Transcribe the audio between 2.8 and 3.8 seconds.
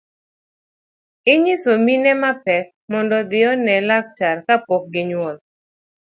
mondo odhi one